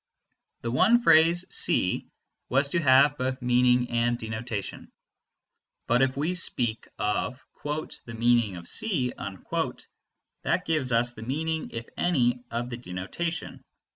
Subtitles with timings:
[0.61, 2.07] The one phrase C
[2.49, 4.89] was to have both meaning and denotation.
[5.85, 11.85] But if we speak of "the meaning of C," that gives us the meaning (if
[11.97, 13.61] any) of the denotation.